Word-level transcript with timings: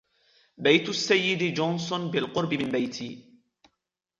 بيت 0.57 0.89
السيد 0.89 1.43
جونسون 1.53 2.11
بالقرب 2.11 2.53
من 2.53 2.71
بيتي. 2.71 3.37